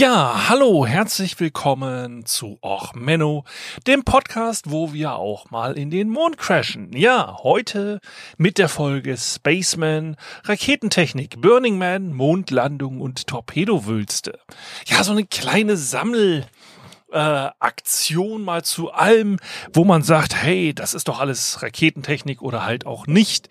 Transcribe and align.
Ja, 0.00 0.48
hallo, 0.48 0.86
herzlich 0.86 1.38
willkommen 1.40 2.24
zu 2.24 2.58
Och 2.62 2.94
Menno, 2.94 3.44
dem 3.86 4.02
Podcast, 4.02 4.70
wo 4.70 4.94
wir 4.94 5.16
auch 5.16 5.50
mal 5.50 5.76
in 5.76 5.90
den 5.90 6.08
Mond 6.08 6.38
crashen. 6.38 6.90
Ja, 6.94 7.36
heute 7.42 8.00
mit 8.38 8.56
der 8.56 8.70
Folge 8.70 9.18
Spaceman, 9.18 10.16
Raketentechnik, 10.44 11.42
Burning 11.42 11.76
Man, 11.76 12.14
Mondlandung 12.14 13.02
und 13.02 13.26
Torpedowülste. 13.26 14.38
Ja, 14.86 15.04
so 15.04 15.12
eine 15.12 15.26
kleine 15.26 15.76
Sammel 15.76 16.46
äh, 17.12 17.50
Aktion 17.58 18.42
mal 18.42 18.62
zu 18.62 18.92
allem, 18.92 19.38
wo 19.72 19.84
man 19.84 20.02
sagt, 20.02 20.34
hey, 20.34 20.74
das 20.74 20.94
ist 20.94 21.08
doch 21.08 21.20
alles 21.20 21.62
Raketentechnik 21.62 22.40
oder 22.40 22.64
halt 22.64 22.86
auch 22.86 23.06
nicht. 23.06 23.48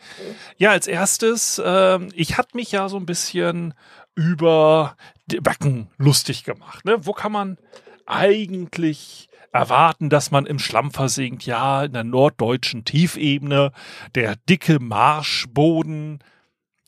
Ja, 0.58 0.72
als 0.72 0.88
erstes, 0.88 1.60
äh, 1.60 2.00
ich 2.14 2.38
hatte 2.38 2.58
mich 2.58 2.72
ja 2.72 2.90
so 2.90 2.98
ein 2.98 3.06
bisschen 3.06 3.74
über 4.20 4.98
die 5.28 5.40
Backen 5.40 5.88
lustig 5.98 6.44
gemacht. 6.44 6.84
Ne? 6.84 7.06
Wo 7.06 7.14
kann 7.14 7.32
man 7.32 7.58
eigentlich 8.06 9.30
erwarten, 9.54 10.10
dass 10.10 10.30
man 10.30 10.46
im 10.46 10.60
Schlamm 10.60 10.92
versinkt? 10.92 11.46
Ja, 11.46 11.86
in 11.86 11.94
der 11.94 12.04
norddeutschen 12.04 12.84
Tiefebene, 12.84 13.72
der 14.16 14.36
dicke 14.36 14.80
Marschboden, 14.80 16.20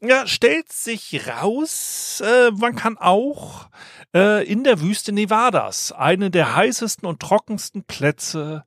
ja, 0.01 0.27
stellt 0.27 0.73
sich 0.73 1.27
raus, 1.27 2.21
äh, 2.25 2.51
man 2.51 2.75
kann 2.75 2.97
auch 2.97 3.69
äh, 4.13 4.45
in 4.45 4.65
der 4.65 4.81
Wüste 4.81 5.13
Nevadas, 5.13 5.93
eine 5.93 6.31
der 6.31 6.55
heißesten 6.55 7.07
und 7.07 7.21
trockensten 7.21 7.83
Plätze 7.83 8.65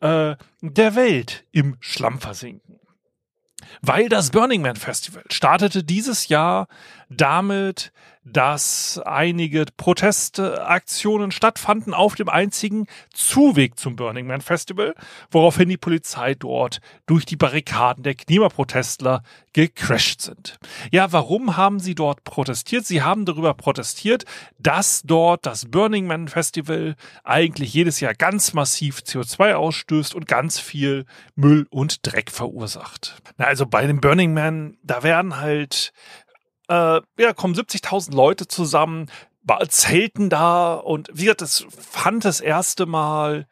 äh, 0.00 0.34
der 0.62 0.94
Welt, 0.96 1.44
im 1.52 1.76
Schlamm 1.80 2.18
versinken. 2.18 2.80
Weil 3.82 4.08
das 4.08 4.30
Burning 4.30 4.62
Man 4.62 4.76
Festival 4.76 5.22
startete 5.30 5.84
dieses 5.84 6.28
Jahr 6.28 6.66
damit, 7.10 7.92
dass 8.24 9.00
einige 9.04 9.64
Protestaktionen 9.76 11.32
stattfanden 11.32 11.94
auf 11.94 12.14
dem 12.14 12.28
einzigen 12.28 12.86
Zuweg 13.12 13.78
zum 13.78 13.96
Burning 13.96 14.26
Man 14.26 14.40
Festival, 14.40 14.94
woraufhin 15.30 15.68
die 15.68 15.76
Polizei 15.76 16.34
dort 16.34 16.80
durch 17.06 17.24
die 17.24 17.36
Barrikaden 17.36 18.04
der 18.04 18.14
Klimaprotestler 18.14 19.22
gecrashed 19.52 20.20
sind. 20.20 20.58
Ja, 20.92 21.12
warum 21.12 21.56
haben 21.56 21.80
sie 21.80 21.94
dort 21.94 22.22
protestiert? 22.22 22.86
Sie 22.86 23.02
haben 23.02 23.24
darüber 23.24 23.54
protestiert, 23.54 24.24
dass 24.58 25.02
dort 25.02 25.46
das 25.46 25.66
Burning 25.66 26.06
Man 26.06 26.28
Festival 26.28 26.94
eigentlich 27.24 27.74
jedes 27.74 28.00
Jahr 28.00 28.14
ganz 28.14 28.52
massiv 28.52 28.98
CO2 28.98 29.54
ausstößt 29.54 30.14
und 30.14 30.28
ganz 30.28 30.60
viel 30.60 31.06
Müll 31.34 31.66
und 31.70 32.06
Dreck 32.06 32.30
verursacht. 32.30 33.20
Na, 33.38 33.46
also 33.46 33.66
bei 33.66 33.86
dem 33.86 34.00
Burning 34.00 34.34
Man, 34.34 34.76
da 34.82 35.02
werden 35.02 35.40
halt 35.40 35.92
äh, 36.70 37.00
ja, 37.18 37.32
kommen 37.34 37.54
70.000 37.54 38.14
Leute 38.14 38.46
zusammen, 38.46 39.10
zelten 39.68 40.30
da 40.30 40.74
und 40.74 41.08
wie 41.12 41.24
gesagt, 41.24 41.40
das 41.42 41.66
fand 41.76 42.24
das 42.24 42.40
erste 42.40 42.86
Mal 42.86 43.48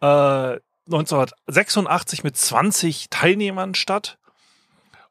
äh, 0.00 0.60
1986 0.86 2.22
mit 2.22 2.36
20 2.36 3.10
Teilnehmern 3.10 3.74
statt. 3.74 4.18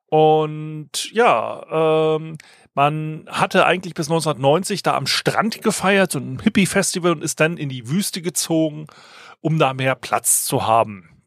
Und 0.06 1.12
ja, 1.12 2.16
ähm, 2.16 2.38
man 2.74 3.28
hatte 3.30 3.66
eigentlich 3.66 3.94
bis 3.94 4.08
1990 4.08 4.82
da 4.82 4.96
am 4.96 5.08
Strand 5.08 5.62
gefeiert, 5.62 6.14
so 6.14 6.20
ein 6.20 6.40
Hippie-Festival 6.40 7.12
und 7.12 7.24
ist 7.24 7.42
dann 7.42 7.58
in 7.58 7.68
die 7.68 7.90
Wüste 7.90 8.22
gezogen, 8.22 8.88
um 9.42 9.60
da 9.60 9.74
mehr 9.74 9.96
Platz 9.96 10.46
zu 10.46 10.66
haben. 10.66 11.22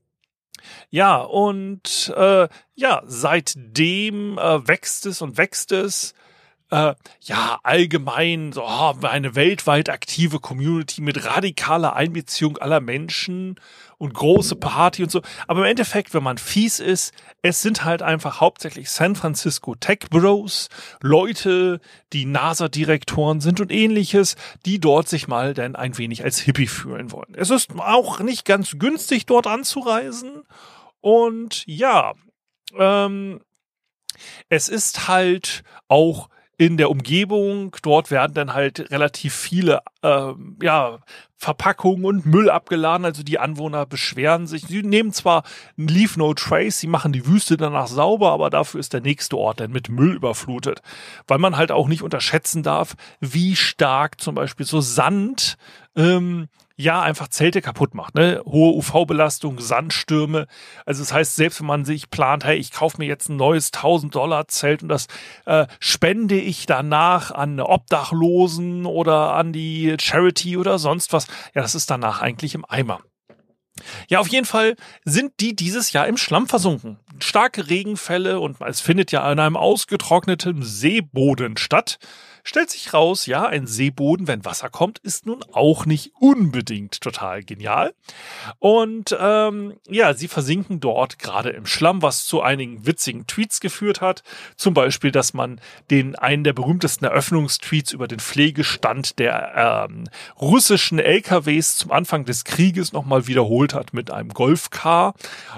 Ja, 0.88 1.16
und 1.16 2.12
äh, 2.16 2.48
ja, 2.74 3.02
seitdem 3.04 4.38
äh, 4.38 4.66
wächst 4.66 5.06
es 5.06 5.20
und 5.20 5.36
wächst 5.36 5.72
es 5.72 6.14
äh, 6.72 6.94
ja, 7.20 7.60
allgemein 7.62 8.52
so 8.52 8.64
oh, 8.64 8.94
eine 9.02 9.34
weltweit 9.34 9.90
aktive 9.90 10.40
Community 10.40 11.02
mit 11.02 11.26
radikaler 11.26 11.94
Einbeziehung 11.94 12.56
aller 12.56 12.80
Menschen 12.80 13.60
und 13.98 14.14
große 14.14 14.56
Party 14.56 15.02
und 15.02 15.10
so. 15.10 15.20
Aber 15.46 15.60
im 15.60 15.66
Endeffekt, 15.66 16.14
wenn 16.14 16.22
man 16.22 16.38
fies 16.38 16.80
ist, 16.80 17.12
es 17.42 17.60
sind 17.60 17.84
halt 17.84 18.00
einfach 18.00 18.40
hauptsächlich 18.40 18.90
San 18.90 19.16
Francisco 19.16 19.74
Tech 19.74 20.08
Bros, 20.08 20.70
Leute, 21.02 21.78
die 22.14 22.24
NASA-Direktoren 22.24 23.42
sind 23.42 23.60
und 23.60 23.70
ähnliches, 23.70 24.36
die 24.64 24.80
dort 24.80 25.10
sich 25.10 25.28
mal 25.28 25.52
denn 25.52 25.76
ein 25.76 25.98
wenig 25.98 26.24
als 26.24 26.40
Hippie 26.40 26.66
fühlen 26.66 27.12
wollen. 27.12 27.34
Es 27.34 27.50
ist 27.50 27.70
auch 27.78 28.20
nicht 28.20 28.46
ganz 28.46 28.78
günstig, 28.78 29.26
dort 29.26 29.46
anzureisen. 29.46 30.44
Und 31.02 31.64
ja, 31.66 32.14
ähm, 32.78 33.42
es 34.48 34.70
ist 34.70 35.06
halt 35.06 35.64
auch 35.88 36.30
in 36.66 36.76
der 36.76 36.90
Umgebung. 36.90 37.74
Dort 37.82 38.12
werden 38.12 38.34
dann 38.34 38.54
halt 38.54 38.92
relativ 38.92 39.34
viele 39.34 39.80
äh, 40.02 40.32
ja, 40.62 40.98
Verpackungen 41.36 42.04
und 42.04 42.24
Müll 42.24 42.48
abgeladen. 42.48 43.04
Also 43.04 43.24
die 43.24 43.40
Anwohner 43.40 43.84
beschweren 43.84 44.46
sich. 44.46 44.62
Sie 44.62 44.84
nehmen 44.84 45.12
zwar 45.12 45.42
ein 45.76 45.88
Leave 45.88 46.16
No 46.20 46.34
Trace, 46.34 46.78
sie 46.78 46.86
machen 46.86 47.12
die 47.12 47.26
Wüste 47.26 47.56
danach 47.56 47.88
sauber, 47.88 48.30
aber 48.30 48.48
dafür 48.48 48.78
ist 48.78 48.92
der 48.92 49.00
nächste 49.00 49.36
Ort 49.38 49.58
dann 49.58 49.72
mit 49.72 49.88
Müll 49.88 50.14
überflutet. 50.14 50.82
Weil 51.26 51.38
man 51.38 51.56
halt 51.56 51.72
auch 51.72 51.88
nicht 51.88 52.02
unterschätzen 52.02 52.62
darf, 52.62 52.94
wie 53.18 53.56
stark 53.56 54.20
zum 54.20 54.36
Beispiel 54.36 54.64
so 54.64 54.80
Sand 54.80 55.56
ähm, 55.96 56.48
ja 56.76 57.00
einfach 57.02 57.28
Zelte 57.28 57.62
kaputt 57.62 57.94
macht. 57.94 58.14
Ne? 58.14 58.42
Hohe 58.44 58.74
UV-Belastung, 58.74 59.60
Sandstürme. 59.60 60.46
Also 60.86 61.02
das 61.02 61.12
heißt, 61.12 61.36
selbst 61.36 61.60
wenn 61.60 61.66
man 61.66 61.84
sich 61.84 62.10
plant, 62.10 62.44
hey, 62.44 62.56
ich 62.56 62.72
kaufe 62.72 62.98
mir 62.98 63.06
jetzt 63.06 63.28
ein 63.28 63.36
neues 63.36 63.72
1000 63.72 64.14
Dollar 64.14 64.48
Zelt 64.48 64.82
und 64.82 64.88
das 64.88 65.06
äh, 65.46 65.66
spende 65.80 66.36
ich 66.36 66.66
danach 66.66 67.30
an 67.30 67.60
Obdachlosen 67.60 68.86
oder 68.86 69.34
an 69.34 69.52
die 69.52 69.96
Charity 70.00 70.56
oder 70.56 70.78
sonst 70.78 71.12
was, 71.12 71.26
ja, 71.54 71.62
das 71.62 71.74
ist 71.74 71.90
danach 71.90 72.20
eigentlich 72.20 72.54
im 72.54 72.64
Eimer. 72.68 73.00
Ja, 74.08 74.20
auf 74.20 74.28
jeden 74.28 74.46
Fall 74.46 74.76
sind 75.04 75.32
die 75.40 75.56
dieses 75.56 75.92
Jahr 75.92 76.06
im 76.06 76.16
Schlamm 76.16 76.46
versunken. 76.46 76.98
Starke 77.20 77.68
Regenfälle 77.70 78.40
und 78.40 78.60
es 78.60 78.80
findet 78.80 79.12
ja 79.12 79.22
an 79.22 79.38
einem 79.38 79.56
ausgetrockneten 79.56 80.62
Seeboden 80.62 81.56
statt 81.56 81.98
stellt 82.42 82.70
sich 82.70 82.92
raus, 82.92 83.26
ja, 83.26 83.46
ein 83.46 83.66
Seeboden, 83.66 84.26
wenn 84.28 84.44
Wasser 84.44 84.68
kommt, 84.68 84.98
ist 84.98 85.26
nun 85.26 85.44
auch 85.52 85.86
nicht 85.86 86.12
unbedingt 86.18 87.00
total 87.00 87.42
genial. 87.42 87.94
Und 88.58 89.16
ähm, 89.18 89.74
ja, 89.88 90.14
sie 90.14 90.28
versinken 90.28 90.80
dort 90.80 91.18
gerade 91.18 91.50
im 91.50 91.66
Schlamm, 91.66 92.02
was 92.02 92.26
zu 92.26 92.42
einigen 92.42 92.86
witzigen 92.86 93.26
Tweets 93.26 93.60
geführt 93.60 94.00
hat. 94.00 94.22
Zum 94.56 94.74
Beispiel, 94.74 95.12
dass 95.12 95.34
man 95.34 95.60
den 95.90 96.16
einen 96.16 96.44
der 96.44 96.52
berühmtesten 96.52 97.04
Eröffnungstweets 97.04 97.92
über 97.92 98.08
den 98.08 98.20
Pflegestand 98.20 99.18
der 99.18 99.88
ähm, 99.88 100.04
russischen 100.40 100.98
LKWs 100.98 101.76
zum 101.76 101.92
Anfang 101.92 102.24
des 102.24 102.44
Krieges 102.44 102.92
nochmal 102.92 103.26
wiederholt 103.26 103.74
hat 103.74 103.92
mit 103.92 104.10
einem 104.10 104.30
Golfcar. 104.30 105.14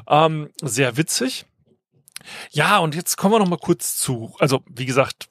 Ähm, 0.09 0.51
sehr 0.61 0.97
witzig. 0.97 1.47
Ja, 2.51 2.79
und 2.79 2.95
jetzt 2.95 3.17
kommen 3.17 3.35
wir 3.35 3.39
noch 3.39 3.49
mal 3.49 3.59
kurz 3.59 3.97
zu, 3.99 4.35
also 4.39 4.63
wie 4.71 4.87
gesagt, 4.87 5.29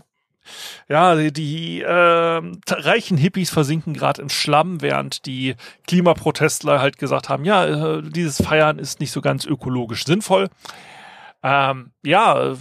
ja, 0.87 1.15
die, 1.15 1.31
die 1.31 1.81
äh, 1.81 2.41
reichen 2.69 3.17
Hippies 3.17 3.49
versinken 3.49 3.93
gerade 3.93 4.21
im 4.21 4.29
Schlamm, 4.29 4.81
während 4.81 5.25
die 5.25 5.55
Klimaprotestler 5.87 6.79
halt 6.79 6.97
gesagt 6.97 7.29
haben, 7.29 7.45
ja, 7.45 7.97
äh, 7.97 8.01
dieses 8.01 8.41
Feiern 8.41 8.79
ist 8.79 8.99
nicht 8.99 9.11
so 9.11 9.21
ganz 9.21 9.45
ökologisch 9.45 10.05
sinnvoll. 10.05 10.49
Ähm, 11.43 11.91
ja, 12.03 12.55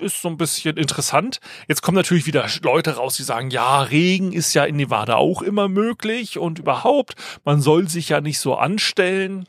ist 0.00 0.20
so 0.20 0.28
ein 0.28 0.36
bisschen 0.36 0.76
interessant. 0.76 1.40
Jetzt 1.68 1.82
kommen 1.82 1.96
natürlich 1.96 2.26
wieder 2.26 2.46
Leute 2.62 2.96
raus, 2.96 3.16
die 3.16 3.22
sagen, 3.22 3.50
ja, 3.50 3.82
Regen 3.82 4.32
ist 4.32 4.54
ja 4.54 4.64
in 4.64 4.76
Nevada 4.76 5.16
auch 5.16 5.42
immer 5.42 5.68
möglich 5.68 6.38
und 6.38 6.58
überhaupt, 6.58 7.14
man 7.44 7.60
soll 7.60 7.88
sich 7.88 8.10
ja 8.10 8.20
nicht 8.20 8.38
so 8.38 8.56
anstellen. 8.56 9.46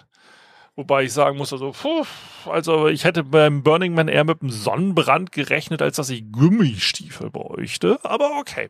Wobei 0.78 1.06
ich 1.06 1.14
sagen 1.14 1.40
muss, 1.40 1.52
also, 1.52 1.72
puh, 1.72 2.06
also 2.46 2.88
ich 2.88 3.04
hätte 3.04 3.24
beim 3.24 3.64
Burning 3.64 3.96
Man 3.96 4.08
eher 4.08 4.24
mit 4.24 4.44
einem 4.44 4.52
Sonnenbrand 4.52 5.32
gerechnet, 5.32 5.82
als 5.82 5.96
dass 5.96 6.12
ich 6.12 6.32
Gummistiefel 6.32 7.32
bräuchte. 7.32 8.00
Aber 8.04 8.38
okay. 8.38 8.70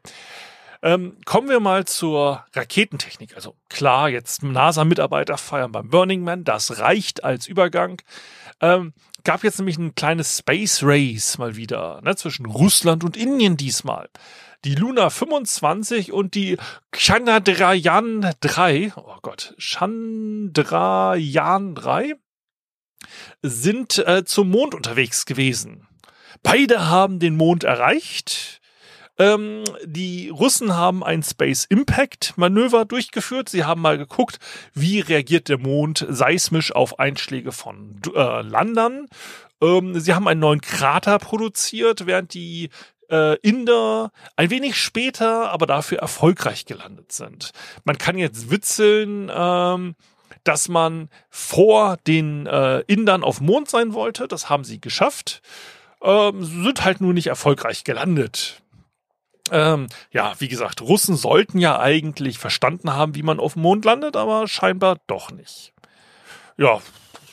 Ähm, 0.83 1.17
kommen 1.25 1.49
wir 1.49 1.59
mal 1.59 1.85
zur 1.85 2.45
Raketentechnik. 2.53 3.35
Also 3.35 3.55
klar, 3.69 4.09
jetzt 4.09 4.43
NASA-Mitarbeiter 4.43 5.37
feiern 5.37 5.71
beim 5.71 5.89
Burning 5.89 6.23
Man, 6.23 6.43
das 6.43 6.79
reicht 6.79 7.23
als 7.23 7.47
Übergang. 7.47 8.01
Ähm, 8.61 8.93
gab 9.23 9.43
jetzt 9.43 9.59
nämlich 9.59 9.77
ein 9.77 9.95
kleines 9.95 10.37
Space 10.37 10.81
Race 10.83 11.37
mal 11.37 11.55
wieder, 11.55 12.01
ne, 12.03 12.15
zwischen 12.15 12.45
Russland 12.45 13.03
und 13.03 13.17
Indien 13.17 13.57
diesmal 13.57 14.09
die 14.65 14.75
Luna 14.75 15.09
25 15.09 16.11
und 16.11 16.35
die 16.35 16.57
Chandrayaan 16.93 18.33
3, 18.39 18.93
oh 18.95 19.15
Gott, 19.21 19.55
Chandrayaan 19.57 21.75
3 21.75 22.15
sind 23.41 23.97
äh, 23.99 24.25
zum 24.25 24.49
Mond 24.49 24.75
unterwegs 24.75 25.25
gewesen. 25.25 25.87
Beide 26.43 26.89
haben 26.89 27.19
den 27.19 27.37
Mond 27.37 27.63
erreicht. 27.63 28.59
Ähm, 29.19 29.63
die 29.83 30.29
Russen 30.29 30.75
haben 30.75 31.03
ein 31.03 31.23
Space 31.23 31.65
Impact 31.65 32.33
Manöver 32.37 32.85
durchgeführt. 32.85 33.49
Sie 33.49 33.63
haben 33.63 33.81
mal 33.81 33.97
geguckt, 33.97 34.39
wie 34.73 34.99
reagiert 34.99 35.49
der 35.49 35.57
Mond 35.57 36.05
seismisch 36.09 36.71
auf 36.71 36.99
Einschläge 36.99 37.51
von 37.51 37.99
äh, 38.15 38.41
Landern. 38.41 39.07
Ähm, 39.61 39.99
sie 39.99 40.13
haben 40.13 40.27
einen 40.27 40.39
neuen 40.39 40.61
Krater 40.61 41.17
produziert, 41.17 42.05
während 42.05 42.33
die 42.33 42.69
äh, 43.09 43.37
Inder 43.39 44.11
ein 44.35 44.49
wenig 44.49 44.75
später, 44.77 45.51
aber 45.51 45.65
dafür 45.65 45.99
erfolgreich 45.99 46.65
gelandet 46.65 47.11
sind. 47.11 47.51
Man 47.83 47.97
kann 47.97 48.17
jetzt 48.17 48.51
witzeln, 48.51 49.31
ähm, 49.33 49.95
dass 50.43 50.69
man 50.69 51.09
vor 51.29 51.97
den 52.05 52.45
äh, 52.45 52.79
Indern 52.81 53.23
auf 53.23 53.41
Mond 53.41 53.69
sein 53.69 53.93
wollte. 53.93 54.27
Das 54.27 54.49
haben 54.49 54.63
sie 54.63 54.79
geschafft. 54.79 55.41
Ähm, 56.01 56.43
sind 56.43 56.83
halt 56.83 57.01
nur 57.01 57.13
nicht 57.13 57.27
erfolgreich 57.27 57.83
gelandet. 57.83 58.61
Ähm, 59.51 59.87
ja, 60.11 60.33
wie 60.39 60.47
gesagt, 60.47 60.81
Russen 60.81 61.15
sollten 61.15 61.59
ja 61.59 61.79
eigentlich 61.79 62.37
verstanden 62.39 62.93
haben, 62.93 63.15
wie 63.15 63.23
man 63.23 63.39
auf 63.39 63.53
dem 63.53 63.61
Mond 63.63 63.85
landet, 63.85 64.15
aber 64.15 64.47
scheinbar 64.47 64.97
doch 65.07 65.31
nicht. 65.31 65.73
Ja, 66.57 66.81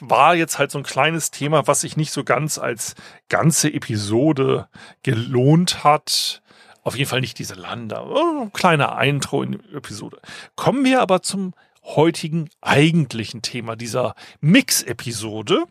war 0.00 0.34
jetzt 0.34 0.58
halt 0.58 0.70
so 0.70 0.78
ein 0.78 0.84
kleines 0.84 1.30
Thema, 1.30 1.66
was 1.66 1.80
sich 1.80 1.96
nicht 1.96 2.12
so 2.12 2.24
ganz 2.24 2.58
als 2.58 2.94
ganze 3.28 3.72
Episode 3.72 4.68
gelohnt 5.02 5.84
hat. 5.84 6.42
Auf 6.82 6.96
jeden 6.96 7.08
Fall 7.08 7.20
nicht 7.20 7.38
diese 7.38 7.54
Lander. 7.54 8.50
Kleiner 8.52 8.96
Eintro 8.96 9.42
in 9.42 9.52
die 9.52 9.74
Episode. 9.74 10.20
Kommen 10.56 10.84
wir 10.84 11.00
aber 11.00 11.22
zum 11.22 11.54
heutigen 11.82 12.50
eigentlichen 12.60 13.42
Thema 13.42 13.76
dieser 13.76 14.14
Mix-Episode. 14.40 15.64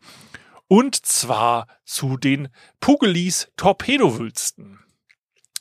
Und 0.68 1.06
zwar 1.06 1.68
zu 1.86 2.18
den 2.18 2.50
Pugelis 2.80 3.50
Torpedowülsten. 3.58 4.80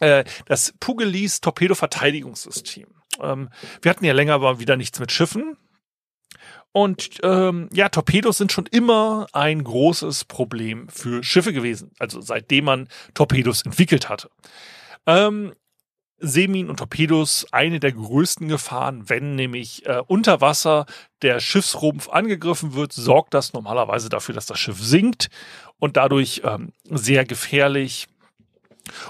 Äh, 0.02 0.24
das 0.46 0.74
Pugelis 0.80 1.40
Torpedo-Verteidigungssystem. 1.40 2.88
Ähm, 3.20 3.50
wir 3.80 3.90
hatten 3.90 4.04
ja 4.04 4.12
länger 4.12 4.34
aber 4.34 4.58
wieder 4.58 4.76
nichts 4.76 4.98
mit 4.98 5.12
Schiffen. 5.12 5.56
Und 6.72 7.20
ähm, 7.22 7.68
ja, 7.72 7.88
Torpedos 7.88 8.38
sind 8.38 8.50
schon 8.50 8.66
immer 8.66 9.28
ein 9.32 9.62
großes 9.62 10.24
Problem 10.24 10.88
für 10.88 11.22
Schiffe 11.22 11.52
gewesen. 11.52 11.92
Also 12.00 12.20
seitdem 12.20 12.64
man 12.64 12.88
Torpedos 13.14 13.62
entwickelt 13.62 14.08
hatte. 14.08 14.28
Ähm, 15.06 15.52
Seeminen 16.18 16.70
und 16.70 16.78
Torpedos 16.78 17.46
eine 17.52 17.78
der 17.78 17.92
größten 17.92 18.48
Gefahren, 18.48 19.08
wenn 19.08 19.34
nämlich 19.34 19.86
äh, 19.86 20.02
unter 20.06 20.40
Wasser 20.40 20.86
der 21.20 21.40
Schiffsrumpf 21.40 22.08
angegriffen 22.08 22.74
wird, 22.74 22.92
sorgt 22.92 23.34
das 23.34 23.52
normalerweise 23.52 24.08
dafür, 24.08 24.34
dass 24.34 24.46
das 24.46 24.58
Schiff 24.58 24.80
sinkt 24.80 25.28
und 25.78 25.96
dadurch 25.96 26.42
ähm, 26.44 26.72
sehr 26.84 27.24
gefährlich 27.24 28.06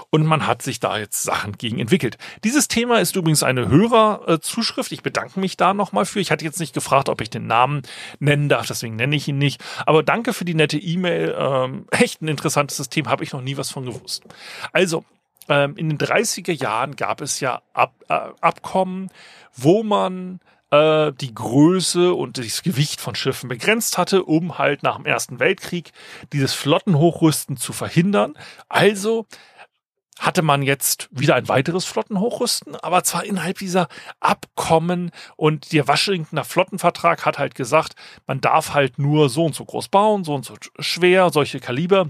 und 0.09 0.25
man 0.25 0.47
hat 0.47 0.61
sich 0.61 0.79
da 0.79 0.97
jetzt 0.97 1.23
Sachen 1.23 1.57
gegen 1.57 1.79
entwickelt. 1.79 2.17
Dieses 2.43 2.67
Thema 2.67 2.99
ist 2.99 3.15
übrigens 3.15 3.43
eine 3.43 3.67
Hörerzuschrift. 3.69 4.91
Ich 4.91 5.03
bedanke 5.03 5.39
mich 5.39 5.57
da 5.57 5.73
nochmal 5.73 6.05
für. 6.05 6.19
Ich 6.19 6.31
hatte 6.31 6.45
jetzt 6.45 6.59
nicht 6.59 6.73
gefragt, 6.73 7.09
ob 7.09 7.21
ich 7.21 7.29
den 7.29 7.47
Namen 7.47 7.81
nennen 8.19 8.49
darf, 8.49 8.67
deswegen 8.67 8.95
nenne 8.95 9.15
ich 9.15 9.27
ihn 9.27 9.37
nicht. 9.37 9.63
Aber 9.85 10.03
danke 10.03 10.33
für 10.33 10.45
die 10.45 10.55
nette 10.55 10.77
E-Mail. 10.77 11.35
Ähm, 11.37 11.85
echt 11.91 12.21
ein 12.21 12.27
interessantes 12.27 12.77
System, 12.77 13.09
habe 13.09 13.23
ich 13.23 13.33
noch 13.33 13.41
nie 13.41 13.57
was 13.57 13.69
von 13.69 13.85
gewusst. 13.85 14.23
Also, 14.71 15.03
ähm, 15.49 15.75
in 15.75 15.89
den 15.89 15.97
30er 15.97 16.53
Jahren 16.53 16.95
gab 16.95 17.21
es 17.21 17.39
ja 17.39 17.61
Ab 17.73 17.93
äh, 18.07 18.13
Abkommen, 18.39 19.09
wo 19.55 19.83
man 19.83 20.39
äh, 20.73 21.11
die 21.13 21.33
Größe 21.33 22.13
und 22.13 22.37
das 22.37 22.63
Gewicht 22.63 22.99
von 22.99 23.15
Schiffen 23.15 23.47
begrenzt 23.47 23.97
hatte, 23.97 24.23
um 24.23 24.57
halt 24.57 24.81
nach 24.81 24.95
dem 24.95 25.05
Ersten 25.05 25.39
Weltkrieg 25.39 25.91
dieses 26.31 26.53
Flottenhochrüsten 26.53 27.57
zu 27.57 27.73
verhindern. 27.73 28.33
Also 28.69 29.27
hatte 30.23 30.41
man 30.41 30.61
jetzt 30.61 31.09
wieder 31.11 31.35
ein 31.35 31.49
weiteres 31.49 31.83
Flottenhochrüsten, 31.83 32.77
aber 32.77 33.03
zwar 33.03 33.25
innerhalb 33.25 33.57
dieser 33.57 33.89
Abkommen 34.21 35.11
und 35.35 35.73
der 35.73 35.87
Washingtoner 35.87 36.45
Flottenvertrag 36.45 37.25
hat 37.25 37.37
halt 37.37 37.55
gesagt, 37.55 37.95
man 38.25 38.39
darf 38.39 38.73
halt 38.73 38.99
nur 38.99 39.27
so 39.27 39.45
und 39.45 39.53
so 39.53 39.65
groß 39.65 39.89
bauen, 39.89 40.23
so 40.23 40.33
und 40.33 40.45
so 40.45 40.55
schwer, 40.79 41.29
solche 41.29 41.59
Kaliber. 41.59 42.09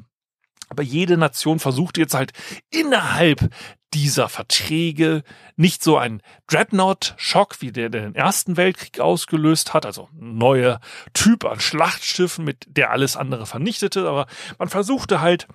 Aber 0.69 0.83
jede 0.83 1.17
Nation 1.17 1.59
versucht 1.59 1.97
jetzt 1.97 2.13
halt 2.13 2.33
innerhalb 2.69 3.49
dieser 3.95 4.29
Verträge 4.29 5.23
nicht 5.55 5.83
so 5.83 5.97
ein 5.97 6.21
Dreadnought-Schock, 6.47 7.61
wie 7.61 7.71
der 7.71 7.89
den 7.89 8.15
Ersten 8.15 8.57
Weltkrieg 8.57 8.99
ausgelöst 8.99 9.73
hat, 9.73 9.85
also 9.87 10.09
ein 10.13 10.37
neuer 10.37 10.79
Typ 11.13 11.45
an 11.45 11.59
Schlachtschiffen, 11.59 12.45
mit 12.45 12.65
der 12.67 12.91
alles 12.91 13.17
andere 13.17 13.45
vernichtete, 13.47 14.07
aber 14.07 14.27
man 14.59 14.69
versuchte 14.69 15.21
halt 15.21 15.47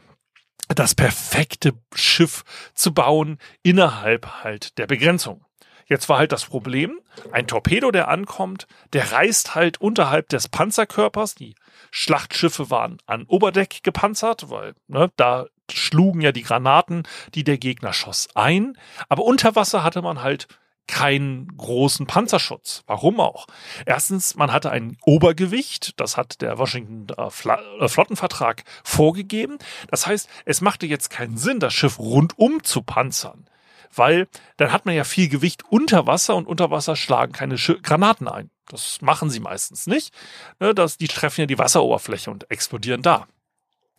das 0.69 0.95
perfekte 0.95 1.73
Schiff 1.95 2.45
zu 2.75 2.93
bauen 2.93 3.39
innerhalb 3.63 4.45
halt 4.45 4.79
der 4.79 4.87
Begrenzung. 4.87 5.45
Jetzt 5.87 6.09
war 6.11 6.19
halt 6.19 6.33
das 6.33 6.45
Problem, 6.45 7.01
ein 7.33 7.47
Torpedo, 7.47 7.91
der 7.91 8.09
ankommt, 8.09 8.67
der 8.93 9.11
reißt 9.11 9.55
halt 9.55 9.81
unterhalb 9.81 10.29
des 10.29 10.49
Panzerkörpers. 10.49 11.35
Die 11.35 11.55
Schlachtschiffe 11.91 12.71
waren 12.71 12.99
an 13.07 13.25
Oberdeck 13.25 13.83
gepanzert, 13.83 14.51
weil 14.51 14.75
ne, 14.87 15.11
da 15.17 15.47
schlugen 15.71 16.21
ja 16.21 16.33
die 16.33 16.43
Granaten, 16.43 17.05
die 17.35 17.45
der 17.45 17.57
Gegner 17.57 17.95
schoss, 17.95 18.29
ein. 18.35 18.77
Aber 19.09 19.25
unter 19.25 19.57
Wasser 19.57 19.83
hatte 19.83 20.03
man 20.03 20.23
halt 20.23 20.47
keinen 20.89 21.57
großen 21.57 22.07
Panzerschutz. 22.07 22.83
Warum 22.87 23.21
auch? 23.21 23.47
Erstens, 23.87 24.35
man 24.35 24.53
hatte 24.53 24.71
ein 24.71 24.97
Obergewicht, 25.05 26.01
das 26.01 26.17
hat 26.17 26.41
der 26.41 26.59
Washington 26.59 27.07
äh, 27.17 27.27
äh, 27.27 27.89
Flottenvertrag 27.89 28.65
vorgegeben. 28.83 29.59
Das 29.91 30.07
heißt, 30.07 30.29
es 30.45 30.61
machte 30.61 30.87
jetzt 30.87 31.11
keinen 31.11 31.37
Sinn, 31.37 31.61
das 31.61 31.75
Schiff 31.75 31.99
rundum 31.99 32.65
zu 32.65 32.83
panzern, 32.83 33.49
weil 33.95 34.27
dann 34.57 34.73
hat 34.73 34.87
man 34.87 34.95
ja 34.95 35.05
viel 35.05 35.29
Gewicht 35.29 35.63
unter 35.69 36.07
Wasser 36.07 36.35
und 36.35 36.49
unter 36.49 36.71
Wasser 36.71 36.97
schlagen 36.97 37.33
keine 37.33 37.59
Sch 37.59 37.81
Granaten 37.83 38.27
ein. 38.27 38.51
Das 38.67 39.01
machen 39.01 39.31
sie 39.31 39.41
meistens 39.41 39.87
nicht. 39.87 40.13
Ne, 40.59 40.75
das, 40.75 40.97
die 40.97 41.09
treffen 41.09 41.43
ja 41.43 41.47
die 41.47 41.59
Wasseroberfläche 41.59 42.31
und 42.31 42.51
explodieren 42.51 43.03
da. 43.03 43.27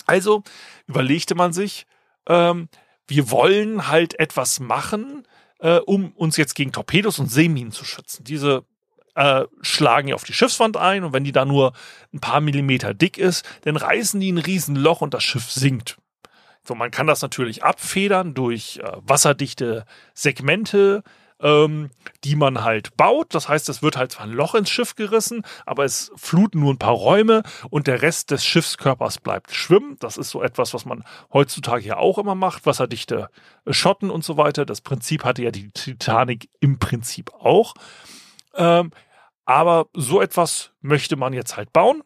Also 0.05 0.43
überlegte 0.87 1.35
man 1.35 1.53
sich, 1.53 1.85
ähm, 2.27 2.67
wir 3.07 3.31
wollen 3.31 3.87
halt 3.87 4.19
etwas 4.19 4.59
machen, 4.59 5.27
äh, 5.59 5.77
um 5.77 6.11
uns 6.13 6.37
jetzt 6.37 6.55
gegen 6.55 6.71
Torpedos 6.71 7.19
und 7.19 7.31
Seeminen 7.31 7.71
zu 7.71 7.85
schützen. 7.85 8.23
Diese 8.23 8.65
äh, 9.15 9.45
schlagen 9.61 10.09
ja 10.09 10.15
auf 10.15 10.23
die 10.23 10.33
Schiffswand 10.33 10.77
ein 10.77 11.03
und 11.03 11.13
wenn 11.13 11.23
die 11.23 11.31
da 11.31 11.45
nur 11.45 11.73
ein 12.13 12.19
paar 12.19 12.41
Millimeter 12.41 12.93
dick 12.93 13.17
ist, 13.17 13.45
dann 13.63 13.75
reißen 13.75 14.19
die 14.19 14.31
ein 14.31 14.37
Riesenloch 14.37 15.01
und 15.01 15.13
das 15.13 15.23
Schiff 15.23 15.51
sinkt. 15.51 15.97
So, 16.63 16.75
man 16.75 16.91
kann 16.91 17.07
das 17.07 17.21
natürlich 17.21 17.63
abfedern 17.63 18.33
durch 18.33 18.79
äh, 18.83 18.91
wasserdichte 18.97 19.85
Segmente, 20.13 21.03
ähm, 21.41 21.89
die 22.23 22.35
man 22.35 22.63
halt 22.63 22.95
baut. 22.97 23.33
Das 23.33 23.47
heißt, 23.49 23.69
es 23.69 23.81
wird 23.81 23.97
halt 23.97 24.11
zwar 24.11 24.25
ein 24.25 24.33
Loch 24.33 24.55
ins 24.55 24.69
Schiff 24.69 24.95
gerissen, 24.95 25.43
aber 25.65 25.85
es 25.85 26.11
fluten 26.15 26.59
nur 26.59 26.73
ein 26.73 26.79
paar 26.79 26.93
Räume 26.93 27.43
und 27.69 27.87
der 27.87 28.01
Rest 28.01 28.31
des 28.31 28.45
Schiffskörpers 28.45 29.19
bleibt 29.19 29.53
schwimmen. 29.53 29.97
Das 29.99 30.17
ist 30.17 30.29
so 30.29 30.41
etwas, 30.43 30.73
was 30.73 30.85
man 30.85 31.03
heutzutage 31.31 31.85
ja 31.85 31.97
auch 31.97 32.17
immer 32.17 32.35
macht, 32.35 32.65
wasserdichte 32.65 33.29
Schotten 33.67 34.09
und 34.09 34.23
so 34.23 34.37
weiter. 34.37 34.65
Das 34.65 34.81
Prinzip 34.81 35.23
hatte 35.23 35.43
ja 35.43 35.51
die 35.51 35.71
Titanic 35.71 36.49
im 36.59 36.79
Prinzip 36.79 37.33
auch. 37.33 37.73
Ähm, 38.55 38.91
aber 39.45 39.87
so 39.93 40.21
etwas 40.21 40.71
möchte 40.81 41.15
man 41.15 41.33
jetzt 41.33 41.57
halt 41.57 41.73
bauen. 41.73 42.03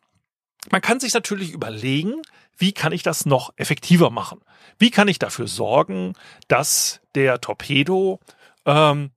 Man 0.72 0.82
kann 0.82 1.00
sich 1.00 1.14
natürlich 1.14 1.52
überlegen, 1.52 2.22
wie 2.58 2.72
kann 2.72 2.94
ich 2.94 3.04
das 3.04 3.26
noch 3.26 3.52
effektiver 3.58 4.10
machen? 4.10 4.40
Wie 4.78 4.92
kann 4.92 5.08
ich 5.08 5.20
dafür 5.20 5.48
sorgen, 5.48 6.14
dass 6.48 7.02
der 7.16 7.42
Torpedo 7.42 8.20
ähm, 8.66 9.12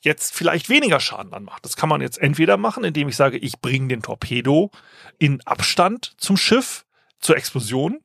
jetzt 0.00 0.34
vielleicht 0.34 0.68
weniger 0.68 1.00
Schaden 1.00 1.32
anmacht. 1.32 1.64
Das 1.64 1.76
kann 1.76 1.88
man 1.88 2.00
jetzt 2.00 2.18
entweder 2.18 2.56
machen, 2.56 2.84
indem 2.84 3.08
ich 3.08 3.16
sage, 3.16 3.38
ich 3.38 3.60
bringe 3.60 3.88
den 3.88 4.02
Torpedo 4.02 4.70
in 5.18 5.40
Abstand 5.44 6.14
zum 6.18 6.36
Schiff 6.36 6.84
zur 7.20 7.36
Explosion. 7.36 8.00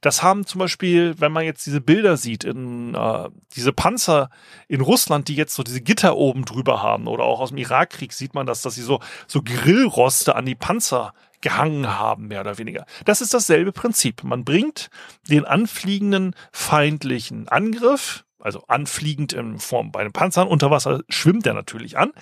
Das 0.00 0.22
haben 0.22 0.46
zum 0.46 0.58
Beispiel, 0.58 1.14
wenn 1.20 1.30
man 1.30 1.44
jetzt 1.44 1.64
diese 1.64 1.80
Bilder 1.80 2.16
sieht, 2.16 2.42
in 2.42 2.94
äh, 2.94 3.28
diese 3.54 3.72
Panzer 3.72 4.30
in 4.66 4.80
Russland, 4.80 5.28
die 5.28 5.36
jetzt 5.36 5.54
so 5.54 5.62
diese 5.62 5.80
Gitter 5.80 6.16
oben 6.16 6.44
drüber 6.44 6.82
haben, 6.82 7.06
oder 7.06 7.24
auch 7.24 7.38
aus 7.38 7.50
dem 7.50 7.58
Irakkrieg 7.58 8.12
sieht 8.12 8.34
man 8.34 8.46
das, 8.46 8.62
dass 8.62 8.74
sie 8.74 8.82
so 8.82 9.00
so 9.28 9.42
Grillroste 9.42 10.34
an 10.34 10.44
die 10.44 10.56
Panzer 10.56 11.14
gehangen 11.40 11.86
haben, 11.86 12.26
mehr 12.26 12.40
oder 12.40 12.58
weniger. 12.58 12.84
Das 13.04 13.20
ist 13.20 13.32
dasselbe 13.32 13.70
Prinzip. 13.70 14.24
Man 14.24 14.44
bringt 14.44 14.90
den 15.28 15.44
anfliegenden 15.44 16.34
feindlichen 16.50 17.46
Angriff 17.46 18.25
also 18.46 18.64
anfliegend 18.68 19.32
in 19.32 19.58
Form 19.58 19.90
bei 19.90 20.00
einem 20.00 20.12
Panzer 20.12 20.48
unter 20.48 20.70
Wasser 20.70 21.02
schwimmt 21.08 21.46
er 21.46 21.54
natürlich 21.54 21.98
an. 21.98 22.12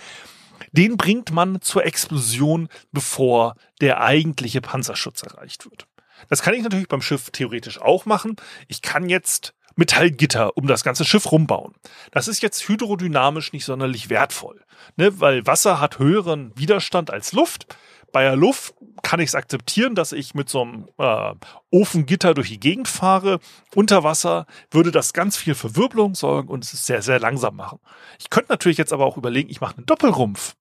Den 0.73 0.97
bringt 0.97 1.31
man 1.31 1.61
zur 1.61 1.85
Explosion, 1.85 2.69
bevor 2.93 3.57
der 3.83 4.01
eigentliche 4.01 4.63
Panzerschutz 4.63 5.23
erreicht 5.23 5.67
wird. 5.67 5.87
Das 6.31 6.43
kann 6.43 6.55
ich 6.55 6.63
natürlich 6.63 6.89
beim 6.89 7.03
Schiff 7.03 7.31
theoretisch 7.31 7.81
auch 7.81 8.07
machen. 8.07 8.37
Ich 8.69 8.81
kann 8.81 9.11
jetzt 9.11 9.53
Metallgitter 9.77 10.57
um 10.57 10.67
das 10.67 10.83
ganze 10.83 11.05
Schiff 11.05 11.31
rumbauen. 11.31 11.75
Das 12.11 12.27
ist 12.27 12.43
jetzt 12.43 12.69
hydrodynamisch 12.69 13.53
nicht 13.53 13.67
sonderlich 13.67 14.09
wertvoll, 14.09 14.65
ne? 14.97 15.21
weil 15.21 15.47
Wasser 15.47 15.81
hat 15.81 15.99
höheren 15.99 16.53
Widerstand 16.57 17.11
als 17.11 17.33
Luft. 17.33 17.67
Bei 18.15 18.23
der 18.23 18.37
Luft 18.37 18.75
kann 19.03 19.19
ich 19.19 19.31
es 19.31 19.35
akzeptieren, 19.35 19.97
dass 19.97 20.13
ich 20.13 20.35
mit 20.35 20.49
so 20.49 20.63
einem 20.63 20.89
äh, 20.99 21.35
Ofengitter 21.73 22.33
durch 22.33 22.49
die 22.49 22.61
Gegend 22.61 22.87
fahre. 22.87 23.41
Unter 23.75 24.05
Wasser 24.05 24.47
würde 24.71 24.93
das 24.93 25.13
ganz 25.13 25.37
viel 25.37 25.57
für 25.57 25.75
Wirbelung 25.75 26.15
sorgen 26.15 26.49
und 26.49 26.63
es 26.63 26.87
sehr, 26.87 27.03
sehr 27.03 27.19
langsam 27.19 27.57
machen. 27.57 27.81
Ich 28.21 28.31
könnte 28.31 28.53
natürlich 28.53 28.79
jetzt 28.79 28.93
aber 28.93 29.05
auch 29.05 29.17
überlegen, 29.17 29.51
ich 29.51 29.61
mache 29.61 29.79
einen 29.79 29.87
Doppelrumpf. 29.87 30.55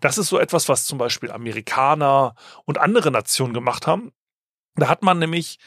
Das 0.00 0.18
ist 0.18 0.26
so 0.26 0.40
etwas, 0.40 0.68
was 0.68 0.84
zum 0.84 0.98
Beispiel 0.98 1.30
Amerikaner 1.30 2.34
und 2.64 2.78
andere 2.78 3.12
Nationen 3.12 3.54
gemacht 3.54 3.86
haben. 3.86 4.10
Da 4.74 4.88
hat 4.88 5.04
man 5.04 5.20
nämlich 5.20 5.60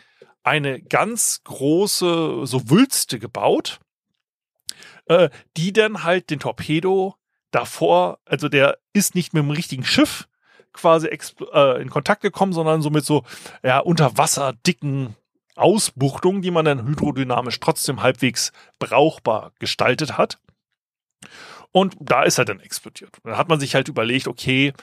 eine 0.44 0.82
ganz 0.82 1.40
große, 1.46 2.48
so 2.48 2.70
Wülste 2.70 3.18
gebaut, 3.18 3.80
äh, 5.06 5.30
die 5.56 5.72
dann 5.72 6.04
halt 6.04 6.32
den 6.32 6.42
Torpedo 6.42 7.16
davor, 7.52 8.20
also 8.26 8.50
der 8.50 8.78
ist 8.92 9.16
nicht 9.16 9.34
mit 9.34 9.42
dem 9.42 9.52
richtigen 9.52 9.86
Schiff 9.86 10.29
quasi 10.80 11.08
äh, 11.08 11.82
in 11.82 11.90
Kontakt 11.90 12.22
gekommen, 12.22 12.54
sondern 12.54 12.82
so 12.82 12.90
mit 12.90 13.06
so 13.06 13.24
ja, 13.64 13.80
unter 13.80 14.18
Wasser 14.18 14.54
dicken 14.66 15.16
Ausbuchtungen, 15.56 16.42
die 16.42 16.52
man 16.52 16.66
dann 16.66 16.88
hydrodynamisch 16.88 17.60
trotzdem 17.60 18.02
halbwegs 18.02 18.54
brauchbar 18.80 19.52
gestaltet 19.60 20.18
hat. 20.18 20.40
Und 21.72 21.96
da 22.00 22.24
ist 22.24 22.38
er 22.38 22.46
dann 22.46 22.62
explodiert. 22.62 23.18
Dann 23.24 23.38
hat 23.38 23.50
man 23.50 23.60
sich 23.60 23.76
halt 23.76 23.90
überlegt, 23.90 24.28
okay, 24.28 24.74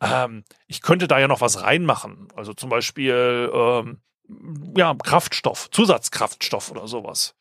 ähm, 0.00 0.44
ich 0.66 0.82
könnte 0.82 1.08
da 1.08 1.18
ja 1.18 1.28
noch 1.28 1.40
was 1.40 1.62
reinmachen. 1.62 2.28
Also 2.34 2.54
zum 2.54 2.70
Beispiel 2.70 3.50
ähm, 3.52 4.00
ja, 4.76 4.94
Kraftstoff, 4.94 5.70
Zusatzkraftstoff 5.70 6.70
oder 6.70 6.88
sowas. 6.88 7.34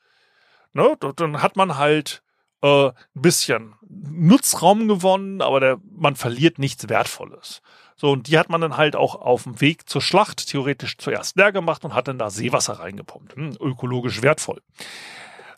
Ne? 0.73 0.97
Dann 1.15 1.41
hat 1.41 1.55
man 1.55 1.77
halt 1.77 2.23
äh, 2.61 2.87
ein 2.87 2.93
bisschen 3.13 3.75
Nutzraum 3.87 4.87
gewonnen, 4.87 5.41
aber 5.41 5.59
der, 5.59 5.79
man 5.95 6.15
verliert 6.15 6.59
nichts 6.59 6.89
Wertvolles. 6.89 7.61
So, 7.99 8.11
und 8.11 8.27
die 8.27 8.39
hat 8.39 8.49
man 8.49 8.61
dann 8.61 8.77
halt 8.77 8.95
auch 8.95 9.15
auf 9.15 9.43
dem 9.43 9.59
Weg 9.59 9.89
zur 9.89 10.01
Schlacht 10.01 10.47
theoretisch 10.47 10.97
zuerst 10.97 11.35
leer 11.35 11.51
gemacht 11.51 11.83
und 11.83 11.93
hat 11.93 12.07
dann 12.07 12.17
da 12.17 12.29
Seewasser 12.29 12.79
reingepumpt. 12.79 13.35
Hm, 13.35 13.57
ökologisch 13.59 14.21
wertvoll. 14.21 14.61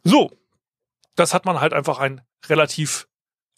So, 0.03 0.31
das 1.15 1.35
hat 1.35 1.45
man 1.45 1.61
halt 1.61 1.73
einfach 1.73 1.99
ein 1.99 2.21
relativ 2.47 3.07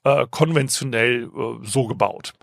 äh, 0.04 0.28
konventionell 0.30 1.30
äh, 1.34 1.66
so 1.66 1.88
gebaut. 1.88 2.34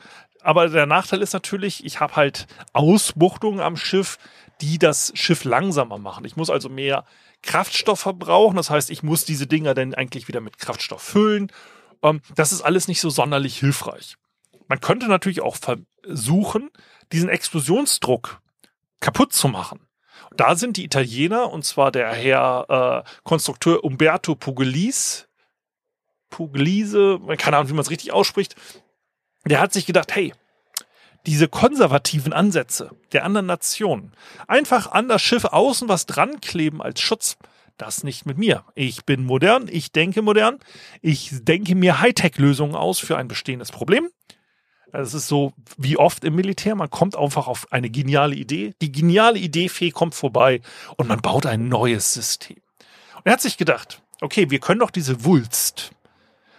Aber 0.40 0.70
der 0.70 0.86
Nachteil 0.86 1.20
ist 1.20 1.34
natürlich, 1.34 1.84
ich 1.84 2.00
habe 2.00 2.16
halt 2.16 2.46
Ausbuchtungen 2.72 3.60
am 3.60 3.76
Schiff, 3.76 4.16
die 4.62 4.78
das 4.78 5.12
Schiff 5.14 5.44
langsamer 5.44 5.98
machen. 5.98 6.24
Ich 6.24 6.36
muss 6.36 6.48
also 6.48 6.70
mehr 6.70 7.04
Kraftstoff 7.42 8.00
verbrauchen. 8.00 8.56
Das 8.56 8.70
heißt, 8.70 8.90
ich 8.90 9.02
muss 9.02 9.26
diese 9.26 9.46
Dinger 9.46 9.74
dann 9.74 9.94
eigentlich 9.94 10.28
wieder 10.28 10.40
mit 10.40 10.58
Kraftstoff 10.58 11.02
füllen. 11.02 11.52
Ähm, 12.02 12.22
das 12.34 12.52
ist 12.52 12.62
alles 12.62 12.88
nicht 12.88 13.02
so 13.02 13.10
sonderlich 13.10 13.58
hilfreich. 13.58 14.16
Man 14.70 14.80
könnte 14.80 15.08
natürlich 15.08 15.40
auch 15.40 15.56
versuchen, 15.56 16.70
diesen 17.10 17.28
Explosionsdruck 17.28 18.40
kaputt 19.00 19.32
zu 19.32 19.48
machen. 19.48 19.80
Da 20.36 20.54
sind 20.54 20.76
die 20.76 20.84
Italiener, 20.84 21.50
und 21.50 21.64
zwar 21.64 21.90
der 21.90 22.12
Herr 22.12 23.04
äh, 23.04 23.10
Konstrukteur 23.24 23.82
Umberto 23.82 24.36
Pugliese, 24.36 25.24
Pugliese, 26.28 27.18
keine 27.36 27.56
Ahnung, 27.56 27.70
wie 27.70 27.72
man 27.72 27.82
es 27.82 27.90
richtig 27.90 28.12
ausspricht, 28.12 28.54
der 29.44 29.58
hat 29.58 29.72
sich 29.72 29.86
gedacht, 29.86 30.14
hey, 30.14 30.32
diese 31.26 31.48
konservativen 31.48 32.32
Ansätze 32.32 32.92
der 33.10 33.24
anderen 33.24 33.46
Nationen, 33.46 34.12
einfach 34.46 34.92
an 34.92 35.08
das 35.08 35.20
Schiff 35.20 35.46
außen 35.46 35.88
was 35.88 36.06
dran 36.06 36.40
kleben 36.40 36.80
als 36.80 37.00
Schutz, 37.00 37.38
das 37.76 38.04
nicht 38.04 38.24
mit 38.24 38.38
mir. 38.38 38.64
Ich 38.76 39.04
bin 39.04 39.24
modern, 39.24 39.66
ich 39.68 39.90
denke 39.90 40.22
modern, 40.22 40.60
ich 41.02 41.44
denke 41.44 41.74
mir 41.74 41.98
Hightech-Lösungen 42.00 42.76
aus 42.76 43.00
für 43.00 43.16
ein 43.16 43.26
bestehendes 43.26 43.72
Problem 43.72 44.10
es 44.92 45.14
ist 45.14 45.28
so 45.28 45.52
wie 45.76 45.96
oft 45.96 46.24
im 46.24 46.34
Militär, 46.34 46.74
man 46.74 46.90
kommt 46.90 47.16
einfach 47.16 47.46
auf 47.46 47.72
eine 47.72 47.90
geniale 47.90 48.34
Idee. 48.34 48.74
Die 48.80 48.92
geniale 48.92 49.38
Idee-Fee 49.38 49.90
kommt 49.90 50.14
vorbei 50.14 50.60
und 50.96 51.08
man 51.08 51.20
baut 51.20 51.46
ein 51.46 51.68
neues 51.68 52.12
System. 52.12 52.58
Und 53.16 53.26
er 53.26 53.32
hat 53.32 53.40
sich 53.40 53.56
gedacht, 53.56 54.02
okay, 54.20 54.50
wir 54.50 54.58
können 54.60 54.80
doch 54.80 54.90
diese 54.90 55.24
Wulst, 55.24 55.92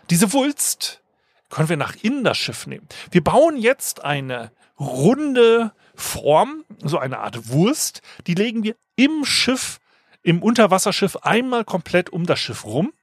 diese 0.10 0.34
Wulst 0.34 1.02
können 1.50 1.70
wir 1.70 1.78
nach 1.78 1.96
innen 2.02 2.24
das 2.24 2.38
Schiff 2.38 2.68
nehmen. 2.68 2.88
Wir 3.12 3.24
bauen 3.24 3.58
jetzt 3.58 4.04
eine 4.04 4.52
runde 4.80 5.74
Form, 5.96 6.64
so 6.84 6.98
eine 6.98 7.20
Art 7.20 7.50
Wurst, 7.50 8.02
die 8.28 8.34
legen 8.34 8.64
wir 8.64 8.76
im 8.96 9.26
Schiff, 9.26 9.80
im 10.24 10.42
Unterwasserschiff 10.42 11.18
einmal 11.18 11.64
komplett 11.64 12.10
um 12.10 12.26
das 12.26 12.40
Schiff 12.40 12.66
rum, 12.66 12.94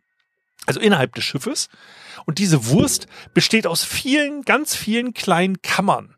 also 0.69 0.81
innerhalb 0.81 1.15
des 1.15 1.25
Schiffes. 1.25 1.69
Und 2.27 2.39
diese 2.39 2.67
Wurst 2.67 3.07
besteht 3.33 3.67
aus 3.67 3.85
vielen, 3.85 4.43
ganz 4.43 4.77
vielen 4.77 5.15
kleinen 5.15 5.63
Kammern. 5.63 6.15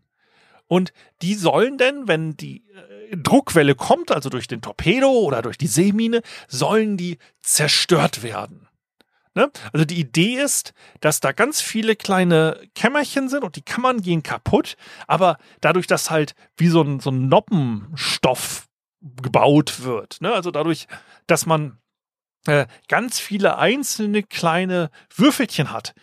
Und 0.66 0.92
die 1.23 1.35
sollen 1.35 1.78
denn, 1.78 2.09
wenn 2.09 2.37
die 2.37 2.64
äh, 3.11 3.16
Druckwelle 3.16 3.75
kommt, 3.75 4.11
also 4.11 4.28
durch 4.28 4.49
den 4.49 4.61
Torpedo 4.61 5.09
oder 5.09 5.42
durch 5.42 5.57
die 5.57 5.66
Seemine, 5.66 6.23
sollen 6.49 6.97
die 6.97 7.19
zerstört 7.42 8.23
werden. 8.23 8.69
Ne? 9.35 9.50
Also 9.73 9.85
die 9.85 10.00
Idee 10.00 10.40
ist, 10.40 10.75
dass 11.00 11.21
da 11.21 11.30
ganz 11.30 11.61
viele 11.61 11.95
kleine 11.95 12.61
Kämmerchen 12.75 13.28
sind 13.28 13.45
und 13.45 13.54
die 13.54 13.62
Kammern 13.62 14.02
gehen 14.02 14.25
kaputt, 14.25 14.76
aber 15.07 15.38
dadurch, 15.61 15.87
dass 15.87 16.11
halt 16.11 16.35
wie 16.57 16.69
so 16.69 16.83
ein, 16.83 16.99
so 16.99 17.11
ein 17.11 17.28
Noppenstoff 17.28 18.69
gebaut 19.00 19.83
wird, 19.85 20.21
ne? 20.21 20.33
also 20.33 20.50
dadurch, 20.50 20.88
dass 21.26 21.47
man 21.47 21.79
äh, 22.47 22.66
ganz 22.88 23.18
viele 23.18 23.59
einzelne 23.59 24.23
kleine 24.23 24.90
Würfelchen 25.14 25.73
hat, 25.73 25.94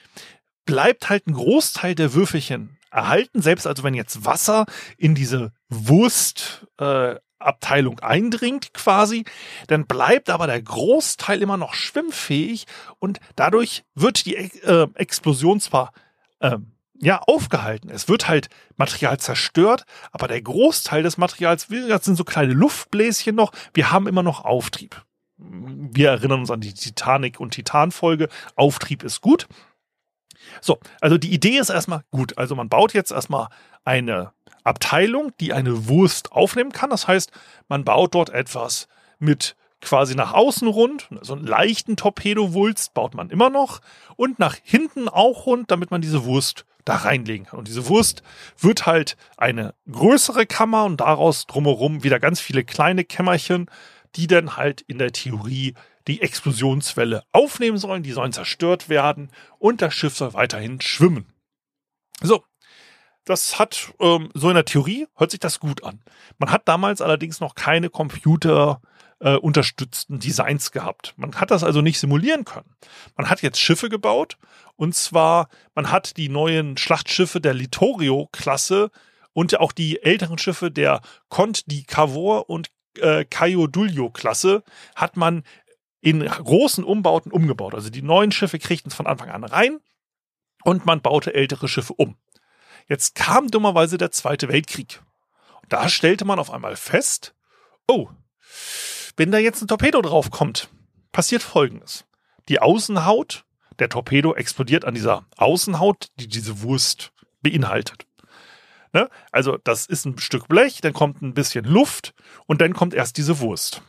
bleibt 0.65 1.09
halt 1.09 1.25
ein 1.27 1.33
Großteil 1.33 1.95
der 1.95 2.13
Würfelchen 2.13 2.77
erhalten, 2.91 3.41
selbst 3.41 3.65
also 3.67 3.83
wenn 3.83 3.93
jetzt 3.93 4.25
Wasser 4.25 4.65
in 4.97 5.15
diese 5.15 5.51
Wurstabteilung 5.69 7.99
äh, 7.99 8.03
eindringt 8.03 8.73
quasi, 8.73 9.23
dann 9.67 9.87
bleibt 9.87 10.29
aber 10.29 10.47
der 10.47 10.61
Großteil 10.61 11.41
immer 11.41 11.57
noch 11.57 11.73
schwimmfähig 11.73 12.65
und 12.99 13.19
dadurch 13.35 13.83
wird 13.95 14.25
die 14.25 14.35
äh, 14.35 14.87
Explosion 14.95 15.59
zwar 15.59 15.91
äh, 16.39 16.57
ja, 16.99 17.21
aufgehalten. 17.21 17.91
Es 17.91 18.09
wird 18.09 18.27
halt 18.27 18.49
Material 18.75 19.19
zerstört, 19.19 19.85
aber 20.11 20.27
der 20.27 20.41
Großteil 20.41 21.03
des 21.03 21.17
Materials, 21.17 21.67
das 21.67 22.05
sind 22.05 22.15
so 22.15 22.23
kleine 22.23 22.53
Luftbläschen 22.53 23.35
noch, 23.35 23.51
wir 23.73 23.91
haben 23.91 24.07
immer 24.07 24.23
noch 24.23 24.45
Auftrieb 24.45 25.03
wir 25.37 26.09
erinnern 26.09 26.39
uns 26.39 26.51
an 26.51 26.61
die 26.61 26.73
Titanic 26.73 27.39
und 27.39 27.51
Titan-Folge. 27.51 28.29
Auftrieb 28.55 29.03
ist 29.03 29.21
gut. 29.21 29.47
So, 30.61 30.79
also 31.01 31.17
die 31.17 31.33
Idee 31.33 31.57
ist 31.57 31.69
erstmal 31.69 32.03
gut. 32.11 32.37
Also 32.37 32.55
man 32.55 32.69
baut 32.69 32.93
jetzt 32.93 33.11
erstmal 33.11 33.47
eine 33.83 34.31
Abteilung, 34.63 35.31
die 35.39 35.53
eine 35.53 35.87
Wurst 35.87 36.31
aufnehmen 36.31 36.71
kann. 36.71 36.89
Das 36.89 37.07
heißt, 37.07 37.31
man 37.67 37.83
baut 37.83 38.15
dort 38.15 38.29
etwas 38.29 38.87
mit 39.19 39.55
quasi 39.81 40.15
nach 40.15 40.33
außen 40.33 40.67
rund, 40.67 41.07
so 41.21 41.33
einen 41.33 41.45
leichten 41.45 41.97
Torpedowulst 41.97 42.93
baut 42.95 43.13
man 43.13 43.29
immer 43.29 43.51
noch 43.51 43.79
und 44.15 44.39
nach 44.39 44.55
hinten 44.63 45.07
auch 45.07 45.45
rund, 45.45 45.69
damit 45.69 45.91
man 45.91 46.01
diese 46.01 46.25
Wurst 46.25 46.65
da 46.83 46.95
reinlegen 46.95 47.45
kann. 47.45 47.59
Und 47.59 47.67
diese 47.67 47.87
Wurst 47.87 48.23
wird 48.57 48.85
halt 48.85 49.17
eine 49.37 49.75
größere 49.91 50.45
Kammer 50.45 50.85
und 50.85 50.97
daraus 50.97 51.45
drumherum 51.45 52.03
wieder 52.03 52.19
ganz 52.19 52.39
viele 52.39 52.63
kleine 52.63 53.03
Kämmerchen 53.03 53.69
die 54.15 54.27
dann 54.27 54.57
halt 54.57 54.81
in 54.81 54.97
der 54.97 55.11
Theorie 55.11 55.73
die 56.07 56.21
Explosionswelle 56.21 57.23
aufnehmen 57.31 57.77
sollen. 57.77 58.03
Die 58.03 58.11
sollen 58.11 58.33
zerstört 58.33 58.89
werden 58.89 59.31
und 59.59 59.81
das 59.81 59.93
Schiff 59.93 60.15
soll 60.15 60.33
weiterhin 60.33 60.81
schwimmen. 60.81 61.33
So, 62.21 62.43
das 63.25 63.59
hat 63.59 63.93
ähm, 63.99 64.29
so 64.33 64.49
in 64.49 64.55
der 64.55 64.65
Theorie 64.65 65.07
hört 65.15 65.31
sich 65.31 65.39
das 65.39 65.59
gut 65.59 65.83
an. 65.83 66.01
Man 66.37 66.51
hat 66.51 66.67
damals 66.67 67.01
allerdings 67.01 67.39
noch 67.39 67.55
keine 67.55 67.89
Computer 67.89 68.81
äh, 69.19 69.35
unterstützten 69.35 70.19
Designs 70.19 70.71
gehabt. 70.71 71.13
Man 71.17 71.35
hat 71.35 71.51
das 71.51 71.63
also 71.63 71.81
nicht 71.81 71.99
simulieren 71.99 72.45
können. 72.45 72.75
Man 73.15 73.29
hat 73.29 73.41
jetzt 73.41 73.59
Schiffe 73.59 73.89
gebaut 73.89 74.37
und 74.75 74.95
zwar 74.95 75.49
man 75.75 75.91
hat 75.91 76.17
die 76.17 76.29
neuen 76.29 76.77
Schlachtschiffe 76.77 77.41
der 77.41 77.53
Littorio-Klasse 77.53 78.91
und 79.33 79.59
auch 79.59 79.71
die 79.71 80.01
älteren 80.01 80.37
Schiffe 80.37 80.71
der 80.71 81.01
Conte 81.29 81.63
di 81.67 81.83
Cavour 81.83 82.49
und 82.49 82.69
äh, 83.01 83.25
Caio 83.25 83.67
Duglio-Klasse 83.67 84.63
hat 84.95 85.17
man 85.17 85.43
in 86.01 86.25
großen 86.25 86.83
Umbauten 86.83 87.31
umgebaut. 87.31 87.73
Also 87.73 87.89
die 87.89 88.01
neuen 88.01 88.31
Schiffe 88.31 88.59
kriegten 88.59 88.89
es 88.89 88.95
von 88.95 89.07
Anfang 89.07 89.29
an 89.29 89.43
rein 89.43 89.79
und 90.63 90.85
man 90.85 91.01
baute 91.01 91.33
ältere 91.33 91.67
Schiffe 91.67 91.93
um. 91.93 92.17
Jetzt 92.87 93.15
kam 93.15 93.49
dummerweise 93.49 93.97
der 93.97 94.11
Zweite 94.11 94.47
Weltkrieg. 94.47 95.01
Und 95.61 95.73
da 95.73 95.89
stellte 95.89 96.25
man 96.25 96.39
auf 96.39 96.51
einmal 96.51 96.75
fest, 96.75 97.35
oh, 97.87 98.09
wenn 99.17 99.31
da 99.31 99.37
jetzt 99.37 99.61
ein 99.61 99.67
Torpedo 99.67 100.01
draufkommt, 100.01 100.69
passiert 101.11 101.41
Folgendes. 101.41 102.05
Die 102.47 102.61
Außenhaut, 102.61 103.45
der 103.79 103.89
Torpedo 103.89 104.33
explodiert 104.33 104.85
an 104.85 104.93
dieser 104.93 105.25
Außenhaut, 105.35 106.09
die 106.15 106.27
diese 106.27 106.61
Wurst 106.61 107.11
beinhaltet. 107.41 108.05
Ne? 108.93 109.09
Also 109.31 109.57
das 109.63 109.85
ist 109.85 110.05
ein 110.05 110.17
Stück 110.17 110.47
Blech, 110.47 110.81
dann 110.81 110.93
kommt 110.93 111.21
ein 111.21 111.33
bisschen 111.33 111.65
Luft 111.65 112.13
und 112.45 112.61
dann 112.61 112.73
kommt 112.73 112.93
erst 112.93 113.17
diese 113.17 113.39
Wurst. 113.39 113.81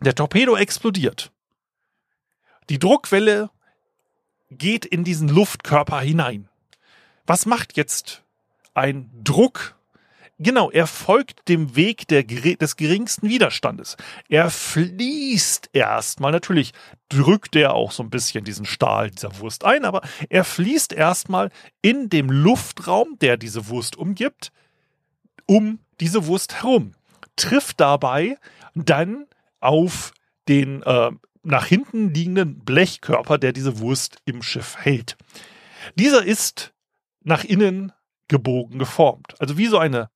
Der 0.00 0.14
Torpedo 0.14 0.56
explodiert. 0.56 1.32
Die 2.68 2.78
Druckwelle 2.78 3.50
geht 4.50 4.84
in 4.84 5.04
diesen 5.04 5.28
Luftkörper 5.28 6.00
hinein. 6.00 6.48
Was 7.26 7.46
macht 7.46 7.76
jetzt 7.76 8.22
ein 8.74 9.10
Druck 9.22 9.76
Genau, 10.42 10.70
er 10.70 10.86
folgt 10.86 11.50
dem 11.50 11.76
Weg 11.76 12.08
der, 12.08 12.22
des 12.22 12.76
geringsten 12.76 13.28
Widerstandes. 13.28 13.98
Er 14.30 14.48
fließt 14.48 15.68
erstmal, 15.74 16.32
natürlich 16.32 16.72
drückt 17.10 17.54
er 17.56 17.74
auch 17.74 17.92
so 17.92 18.02
ein 18.02 18.08
bisschen 18.08 18.42
diesen 18.42 18.64
Stahl 18.64 19.10
dieser 19.10 19.38
Wurst 19.38 19.66
ein, 19.66 19.84
aber 19.84 20.00
er 20.30 20.44
fließt 20.44 20.94
erstmal 20.94 21.50
in 21.82 22.08
dem 22.08 22.30
Luftraum, 22.30 23.18
der 23.20 23.36
diese 23.36 23.68
Wurst 23.68 23.96
umgibt, 23.96 24.50
um 25.44 25.80
diese 26.00 26.26
Wurst 26.26 26.62
herum, 26.62 26.92
trifft 27.36 27.78
dabei 27.78 28.38
dann 28.74 29.26
auf 29.60 30.14
den 30.48 30.82
äh, 30.84 31.10
nach 31.42 31.66
hinten 31.66 32.14
liegenden 32.14 32.60
Blechkörper, 32.60 33.36
der 33.36 33.52
diese 33.52 33.78
Wurst 33.78 34.22
im 34.24 34.42
Schiff 34.42 34.78
hält. 34.78 35.18
Dieser 35.96 36.24
ist 36.24 36.72
nach 37.22 37.44
innen 37.44 37.92
gebogen 38.28 38.78
geformt. 38.78 39.34
Also 39.38 39.58
wie 39.58 39.66
so 39.66 39.76
eine 39.76 40.08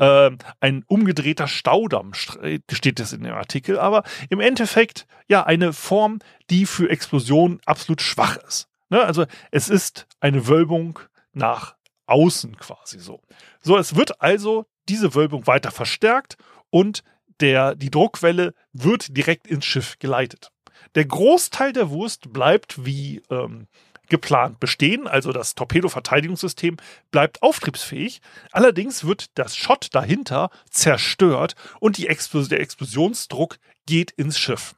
äh, 0.00 0.30
ein 0.60 0.82
umgedrehter 0.86 1.46
Staudamm 1.46 2.14
steht 2.14 3.00
es 3.00 3.12
in 3.12 3.22
dem 3.22 3.34
Artikel, 3.34 3.78
aber 3.78 4.02
im 4.30 4.40
Endeffekt 4.40 5.06
ja 5.28 5.44
eine 5.44 5.74
Form, 5.74 6.20
die 6.48 6.64
für 6.64 6.88
Explosionen 6.88 7.60
absolut 7.66 8.00
schwach 8.00 8.38
ist. 8.38 8.66
Ne? 8.88 9.04
Also 9.04 9.26
es 9.50 9.68
ist 9.68 10.06
eine 10.18 10.48
Wölbung 10.48 10.98
nach 11.34 11.76
außen 12.06 12.56
quasi 12.56 12.98
so. 12.98 13.20
So, 13.60 13.76
es 13.76 13.94
wird 13.94 14.22
also 14.22 14.66
diese 14.88 15.14
Wölbung 15.14 15.46
weiter 15.46 15.70
verstärkt 15.70 16.36
und 16.70 17.04
der, 17.40 17.74
die 17.74 17.90
Druckwelle 17.90 18.54
wird 18.72 19.16
direkt 19.16 19.46
ins 19.46 19.66
Schiff 19.66 19.98
geleitet. 19.98 20.50
Der 20.94 21.04
Großteil 21.04 21.74
der 21.74 21.90
Wurst 21.90 22.32
bleibt 22.32 22.86
wie 22.86 23.22
ähm, 23.30 23.68
geplant 24.10 24.60
bestehen, 24.60 25.08
also 25.08 25.32
das 25.32 25.54
Torpedo-Verteidigungssystem 25.54 26.76
bleibt 27.10 27.42
auftriebsfähig. 27.42 28.20
Allerdings 28.52 29.04
wird 29.04 29.38
das 29.38 29.56
Schott 29.56 29.88
dahinter 29.92 30.50
zerstört 30.68 31.54
und 31.78 31.96
Explos 32.08 32.48
der 32.48 32.60
Explosionsdruck 32.60 33.58
geht 33.86 34.10
ins 34.10 34.38
Schiff 34.38 34.74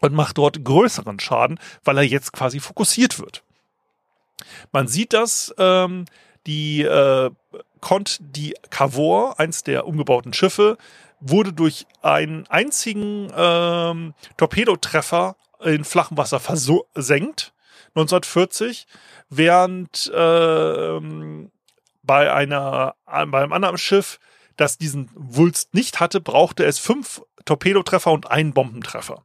und 0.00 0.14
macht 0.14 0.38
dort 0.38 0.64
größeren 0.64 1.20
Schaden, 1.20 1.58
weil 1.84 1.98
er 1.98 2.04
jetzt 2.04 2.32
quasi 2.32 2.60
fokussiert 2.60 3.18
wird. 3.18 3.42
Man 4.72 4.88
sieht 4.88 5.12
das, 5.12 5.54
ähm, 5.58 6.06
die 6.46 6.82
äh, 6.82 7.30
Kont 7.80 8.18
die 8.20 8.54
Cavour, 8.70 9.38
eins 9.38 9.62
der 9.62 9.86
umgebauten 9.86 10.32
Schiffe, 10.32 10.78
wurde 11.20 11.52
durch 11.52 11.86
einen 12.02 12.46
einzigen 12.48 13.30
ähm, 13.36 14.14
Torpedotreffer 14.36 15.36
in 15.62 15.84
flachem 15.84 16.16
Wasser 16.16 16.40
versenkt 16.40 17.54
1940, 17.94 18.86
während 19.30 20.10
äh, 20.12 21.00
bei 22.02 22.32
einer 22.32 22.94
bei 23.06 23.42
einem 23.42 23.52
anderen 23.52 23.78
Schiff, 23.78 24.18
das 24.56 24.78
diesen 24.78 25.10
Wulst 25.14 25.74
nicht 25.74 26.00
hatte, 26.00 26.20
brauchte 26.20 26.64
es 26.64 26.78
fünf 26.78 27.22
Torpedotreffer 27.44 28.12
und 28.12 28.30
einen 28.30 28.52
Bombentreffer. 28.52 29.24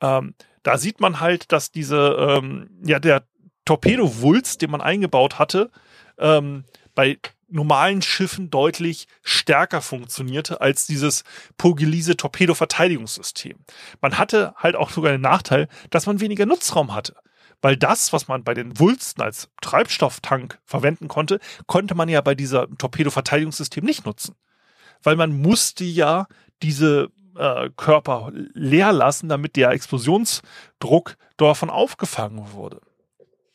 Ähm, 0.00 0.34
da 0.62 0.78
sieht 0.78 1.00
man 1.00 1.20
halt, 1.20 1.52
dass 1.52 1.70
diese 1.70 2.16
ähm, 2.18 2.70
ja 2.84 2.98
der 2.98 3.24
Torpedowulst, 3.64 4.62
den 4.62 4.70
man 4.70 4.80
eingebaut 4.80 5.38
hatte, 5.38 5.70
ähm, 6.18 6.64
bei 6.94 7.18
normalen 7.48 8.02
Schiffen 8.02 8.50
deutlich 8.50 9.06
stärker 9.22 9.82
funktionierte 9.82 10.60
als 10.60 10.86
dieses 10.86 11.24
Pogilise 11.58 12.16
Torpedo-Verteidigungssystem. 12.16 13.58
Man 14.00 14.18
hatte 14.18 14.54
halt 14.56 14.76
auch 14.76 14.90
sogar 14.90 15.12
den 15.12 15.20
Nachteil, 15.20 15.68
dass 15.90 16.06
man 16.06 16.20
weniger 16.20 16.46
Nutzraum 16.46 16.94
hatte. 16.94 17.16
Weil 17.62 17.76
das, 17.76 18.12
was 18.12 18.28
man 18.28 18.42
bei 18.42 18.54
den 18.54 18.78
Wulsten 18.78 19.22
als 19.22 19.50
Treibstofftank 19.60 20.58
verwenden 20.64 21.08
konnte, 21.08 21.40
konnte 21.66 21.94
man 21.94 22.08
ja 22.08 22.20
bei 22.20 22.34
dieser 22.34 22.68
Torpedo-Verteidigungssystem 22.76 23.84
nicht 23.84 24.06
nutzen. 24.06 24.34
Weil 25.02 25.16
man 25.16 25.40
musste 25.40 25.84
ja 25.84 26.26
diese 26.62 27.10
äh, 27.36 27.70
Körper 27.76 28.30
leer 28.32 28.92
lassen, 28.92 29.28
damit 29.28 29.56
der 29.56 29.70
Explosionsdruck 29.70 31.16
davon 31.36 31.70
aufgefangen 31.70 32.52
wurde. 32.52 32.80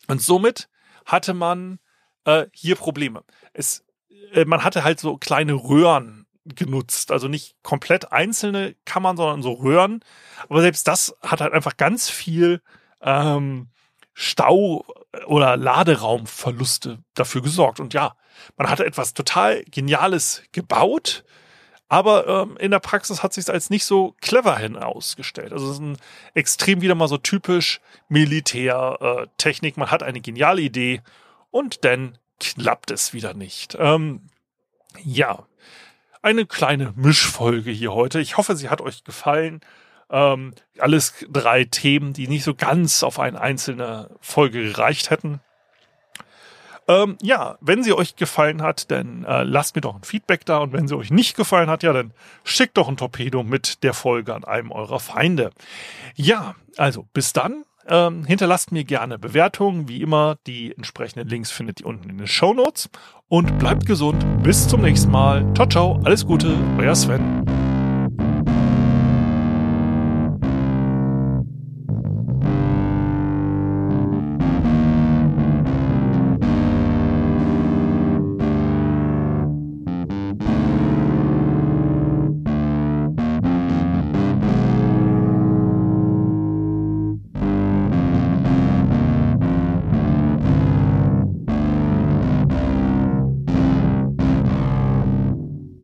Und 0.08 0.22
somit 0.22 0.70
hatte 1.06 1.34
man 1.34 1.80
äh, 2.26 2.46
hier 2.52 2.76
Probleme. 2.76 3.24
Es 3.54 3.86
äh, 4.34 4.46
man 4.46 4.64
hatte 4.64 4.84
halt 4.84 5.00
so 5.00 5.18
kleine 5.18 5.54
Röhren 5.54 6.26
genutzt. 6.46 7.12
Also 7.12 7.28
nicht 7.28 7.56
komplett 7.64 8.12
einzelne 8.12 8.76
Kammern, 8.86 9.18
sondern 9.18 9.42
so 9.42 9.54
Röhren. 9.54 10.02
Aber 10.48 10.62
selbst 10.62 10.88
das 10.88 11.16
hat 11.22 11.42
halt 11.42 11.54
einfach 11.54 11.78
ganz 11.78 12.10
viel 12.10 12.62
ähm, 13.02 13.70
Stau- 14.18 14.86
oder 15.28 15.58
Laderaumverluste 15.58 17.00
dafür 17.14 17.42
gesorgt. 17.42 17.82
Und 17.82 17.94
ja, 17.94 18.16
man 18.56 18.70
hatte 18.70 18.86
etwas 18.86 19.14
total 19.14 19.64
Geniales 19.66 20.42
gebaut, 20.54 21.26
aber 21.90 22.26
ähm, 22.28 22.58
in 22.58 22.72
der 22.72 22.80
Praxis 22.80 23.22
hat 23.22 23.34
sich 23.34 23.48
als 23.50 23.70
nicht 23.70 23.84
so 23.86 24.16
clever 24.22 24.58
hinausgestellt. 24.58 25.52
Also 25.52 25.66
es 25.68 25.74
ist 25.74 25.82
ein 25.82 25.98
extrem 26.34 26.82
wieder 26.82 26.96
mal 26.96 27.10
so 27.10 27.18
typisch 27.18 27.82
Militärtechnik. 28.08 29.76
Äh, 29.76 29.80
man 29.80 29.92
hat 29.92 30.02
eine 30.02 30.22
geniale 30.22 30.62
Idee 30.62 31.02
und 31.52 31.84
dann 31.84 32.18
klappt 32.40 32.92
es 32.92 33.14
wieder 33.14 33.34
nicht. 33.34 33.76
Ähm, 33.78 34.30
ja, 35.04 35.46
eine 36.22 36.46
kleine 36.46 36.94
Mischfolge 36.96 37.70
hier 37.70 37.94
heute. 37.94 38.22
Ich 38.22 38.38
hoffe, 38.38 38.56
sie 38.56 38.70
hat 38.70 38.80
euch 38.80 39.04
gefallen. 39.04 39.60
Ähm, 40.10 40.54
alles 40.78 41.26
drei 41.30 41.64
Themen, 41.66 42.14
die 42.14 42.28
nicht 42.28 42.44
so 42.44 42.54
ganz 42.54 43.04
auf 43.04 43.20
eine 43.20 43.40
einzelne 43.40 44.10
Folge 44.22 44.64
gereicht 44.64 45.10
hätten. 45.10 45.40
Ähm, 46.88 47.18
ja, 47.22 47.58
wenn 47.62 47.84
sie 47.84 47.94
euch 47.94 48.16
gefallen 48.16 48.62
hat, 48.62 48.92
dann 48.92 49.24
äh, 49.24 49.44
lasst 49.44 49.76
mir 49.76 49.82
doch 49.82 49.96
ein 49.96 50.04
Feedback 50.04 50.46
da. 50.46 50.60
Und 50.60 50.74
wenn 50.74 50.88
sie 50.88 50.96
euch 50.96 51.10
nicht 51.10 51.36
gefallen 51.36 51.70
hat, 51.70 51.84
ja, 51.84 51.94
dann 51.94 52.12
schickt 52.44 52.78
doch 52.78 52.88
ein 52.88 52.98
Torpedo 52.98 53.44
mit 53.44 53.84
der 53.84 53.94
Folge 53.94 54.36
an 54.36 54.44
einem 54.44 54.72
eurer 54.72 55.00
Feinde. 55.00 55.52
Ja, 56.16 56.56
also 56.78 57.08
bis 57.14 57.34
dann. 57.34 57.64
Ähm, 57.88 58.26
hinterlasst 58.26 58.72
mir 58.72 58.84
gerne 58.84 59.20
Bewertungen. 59.20 59.88
Wie 59.88 60.02
immer, 60.02 60.38
die 60.48 60.76
entsprechenden 60.76 61.28
Links 61.28 61.52
findet 61.52 61.82
ihr 61.82 61.88
unten 61.88 62.10
in 62.10 62.18
den 62.18 62.28
Show 62.28 62.54
Notes. 62.54 62.90
Und 63.28 63.58
bleibt 63.58 63.88
gesund. 63.88 64.24
Bis 64.44 64.68
zum 64.68 64.82
nächsten 64.82 65.12
Mal. 65.12 65.46
Ciao, 65.56 65.68
ciao. 65.68 66.00
Alles 66.04 66.26
Gute. 66.26 66.56
Euer 66.78 66.96
Sven. 66.96 67.65